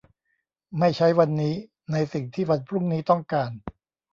[0.79, 1.53] ไม่ใช้วันนี้
[1.91, 3.51] ในสิ่งที่วันพรุ่งนี้ต้องการ